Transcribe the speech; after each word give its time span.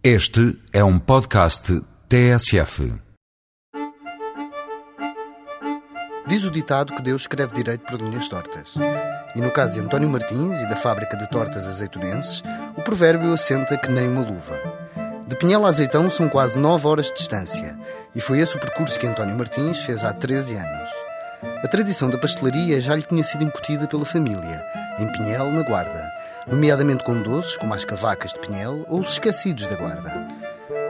Este 0.00 0.56
é 0.72 0.84
um 0.84 0.96
podcast 0.96 1.82
TSF. 2.08 2.94
Diz 6.28 6.44
o 6.44 6.52
ditado 6.52 6.94
que 6.94 7.02
Deus 7.02 7.22
escreve 7.22 7.56
direito 7.56 7.84
por 7.84 8.00
linhas 8.00 8.28
tortas. 8.28 8.74
E 9.34 9.40
no 9.40 9.50
caso 9.50 9.72
de 9.72 9.80
António 9.80 10.08
Martins 10.08 10.60
e 10.60 10.68
da 10.68 10.76
fábrica 10.76 11.16
de 11.16 11.28
tortas 11.28 11.66
azeitonenses, 11.66 12.44
o 12.76 12.82
provérbio 12.82 13.32
assenta 13.32 13.76
que 13.76 13.90
nem 13.90 14.06
uma 14.06 14.20
luva. 14.20 14.56
De 15.26 15.34
Pinhel 15.34 15.66
a 15.66 15.68
Azeitão 15.68 16.08
são 16.08 16.28
quase 16.28 16.56
9 16.56 16.86
horas 16.86 17.06
de 17.06 17.14
distância, 17.14 17.76
e 18.14 18.20
foi 18.20 18.38
esse 18.38 18.56
o 18.56 18.60
percurso 18.60 19.00
que 19.00 19.06
António 19.08 19.36
Martins 19.36 19.80
fez 19.80 20.04
há 20.04 20.12
13 20.12 20.54
anos. 20.54 20.90
A 21.64 21.66
tradição 21.66 22.08
da 22.08 22.18
pastelaria 22.18 22.80
já 22.80 22.94
lhe 22.94 23.02
tinha 23.02 23.24
sido 23.24 23.42
incutida 23.42 23.88
pela 23.88 24.04
família, 24.04 24.64
em 24.96 25.10
Pinhel, 25.10 25.50
na 25.50 25.62
Guarda, 25.64 26.08
nomeadamente 26.50 27.04
com 27.04 27.20
doces 27.22 27.56
como 27.56 27.74
as 27.74 27.84
cavacas 27.84 28.32
de 28.32 28.40
Pinhel 28.40 28.84
ou 28.88 29.00
os 29.00 29.12
esquecidos 29.12 29.66
da 29.66 29.76
Guarda. 29.76 30.26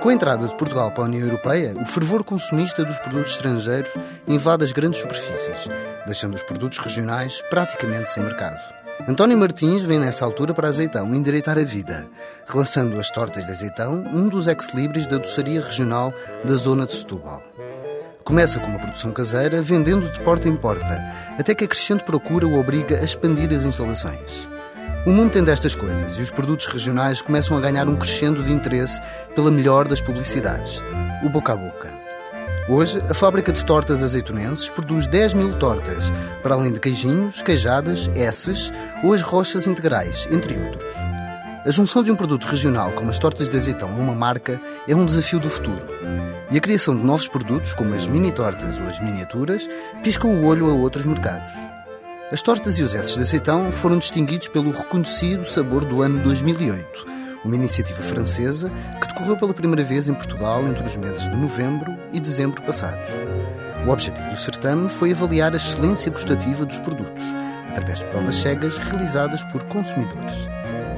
Com 0.01 0.11
a 0.11 0.15
entrada 0.15 0.47
de 0.47 0.57
Portugal 0.57 0.93
para 0.93 1.05
a 1.05 1.07
União 1.07 1.27
Europeia, 1.27 1.75
o 1.81 1.85
fervor 1.85 2.23
consumista 2.23 2.85
dos 2.85 2.99
produtos 3.01 3.33
estrangeiros 3.33 3.93
invade 4.29 4.65
as 4.65 4.71
grandes 4.71 5.01
superfícies, 5.01 5.69
deixando 6.07 6.35
os 6.35 6.43
produtos 6.43 6.79
regionais 6.79 7.43
praticamente 7.51 8.11
sem 8.11 8.23
mercado. 8.23 8.59
António 9.07 9.39
Martins 9.39 9.83
vem 9.83 9.99
nessa 9.99 10.25
altura 10.25 10.55
para 10.55 10.69
Azeitão 10.69 11.15
endireitar 11.15 11.59
a 11.59 11.65
vida, 11.65 12.07
relançando 12.47 12.99
as 12.99 13.11
tortas 13.11 13.45
de 13.47 13.53
azeitão, 13.53 14.05
um 14.13 14.29
dos 14.29 14.47
ex-libris 14.47 15.07
da 15.07 15.19
doçaria 15.19 15.61
regional 15.61 16.13
da 16.45 16.55
zona 16.55 16.87
de 16.87 16.93
Setúbal. 16.93 17.43
Começa 18.25 18.61
com 18.61 18.67
uma 18.67 18.79
produção 18.79 19.11
caseira, 19.11 19.63
vendendo 19.63 20.11
de 20.11 20.21
porta 20.21 20.49
em 20.49 20.57
porta, 20.57 21.03
até 21.39 21.55
que 21.55 21.65
a 21.65 21.69
crescente 21.69 22.05
procura 22.05 22.47
o 22.47 22.59
obriga 22.59 22.99
a 22.99 23.05
expandir 23.05 23.51
as 23.51 23.65
instalações. 23.65 24.49
O 25.09 25.11
mundo 25.11 25.31
tem 25.31 25.43
destas 25.43 25.75
coisas 25.75 26.19
e 26.19 26.21
os 26.21 26.31
produtos 26.31 26.67
regionais 26.67 27.23
começam 27.23 27.57
a 27.57 27.61
ganhar 27.63 27.89
um 27.89 27.97
crescendo 27.97 28.45
de 28.45 28.53
interesse 28.53 29.01
pela 29.35 29.51
melhor 29.51 29.89
das 29.89 30.03
publicidades, 30.03 30.85
o 31.25 31.31
boca 31.31 31.55
a 31.55 31.57
boca. 31.57 31.91
Hoje, 32.69 33.03
a 33.09 33.15
fábrica 33.15 33.51
de 33.51 33.65
tortas 33.65 34.03
azeitonenses 34.03 34.69
produz 34.69 35.07
10 35.07 35.33
mil 35.33 35.59
tortas, 35.59 36.13
para 36.43 36.55
além 36.55 36.73
de 36.73 36.79
queijinhos, 36.79 37.41
queijadas, 37.41 38.11
esses 38.15 38.71
ou 39.03 39.15
as 39.15 39.23
rochas 39.23 39.67
integrais, 39.67 40.29
entre 40.31 40.59
outros. 40.59 40.93
A 41.65 41.71
junção 41.71 42.03
de 42.03 42.13
um 42.13 42.17
produto 42.17 42.45
regional 42.45 42.93
como 42.93 43.09
as 43.09 43.19
tortas 43.19 43.49
de 43.49 43.57
azeitão 43.57 43.89
a 43.89 43.97
uma 43.97 44.15
marca 44.15 44.61
é 44.87 44.95
um 44.95 45.07
desafio 45.07 45.41
do 45.41 45.49
futuro. 45.49 45.87
E 46.51 46.59
a 46.59 46.61
criação 46.61 46.95
de 46.95 47.03
novos 47.03 47.29
produtos, 47.29 47.73
como 47.73 47.95
as 47.95 48.07
mini-tortas 48.07 48.79
ou 48.79 48.87
as 48.87 49.01
miniaturas, 49.01 49.71
piscam 50.03 50.29
o 50.29 50.45
olho 50.45 50.69
a 50.69 50.75
outros 50.75 51.07
mercados. 51.07 51.78
As 52.31 52.43
tortas 52.43 52.79
e 52.79 52.83
os 52.83 52.95
esses 52.95 53.15
de 53.15 53.23
azeitão 53.23 53.73
foram 53.73 53.97
distinguidos 53.97 54.49
pelo 54.49 54.71
reconhecido 54.71 55.47
sabor 55.47 55.83
do 55.83 56.03
ano 56.03 56.23
2008, 56.23 57.07
uma 57.43 57.55
iniciativa 57.55 58.03
francesa 58.03 58.71
que 59.01 59.09
decorreu 59.09 59.35
pela 59.35 59.55
primeira 59.55 59.83
vez 59.83 60.11
em 60.11 60.15
Portugal 60.15 60.63
entre 60.69 60.87
os 60.87 60.95
meses 60.95 61.23
de 61.23 61.35
novembro 61.35 61.97
e 62.13 62.21
dezembro 62.21 62.61
passados. 62.61 63.09
O 63.87 63.91
objetivo 63.91 64.29
do 64.29 64.37
certame 64.37 64.91
foi 64.91 65.13
avaliar 65.13 65.55
a 65.55 65.57
excelência 65.57 66.13
gustativa 66.13 66.67
dos 66.67 66.79
produtos, 66.81 67.25
através 67.71 68.01
de 68.01 68.05
provas 68.07 68.35
cegas 68.35 68.77
realizadas 68.77 69.43
por 69.45 69.65
consumidores. 69.65 70.51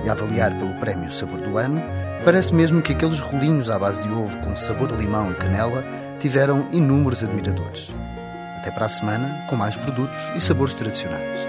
E 0.04 0.08
a 0.08 0.12
avaliar 0.12 0.58
pelo 0.58 0.74
prémio 0.80 1.12
Sabor 1.12 1.38
do 1.38 1.56
Ano, 1.56 1.80
parece 2.24 2.52
mesmo 2.52 2.82
que 2.82 2.90
aqueles 2.90 3.20
rolinhos 3.20 3.70
à 3.70 3.78
base 3.78 4.02
de 4.02 4.12
ovo 4.12 4.36
com 4.38 4.56
sabor 4.56 4.88
de 4.88 4.96
limão 4.98 5.30
e 5.30 5.34
canela 5.36 5.84
tiveram 6.18 6.66
inúmeros 6.72 7.22
admiradores. 7.22 7.94
Até 8.60 8.70
para 8.70 8.84
a 8.84 8.88
semana, 8.90 9.42
com 9.46 9.56
mais 9.56 9.74
produtos 9.74 10.30
e 10.36 10.40
sabores 10.40 10.74
tradicionais. 10.74 11.48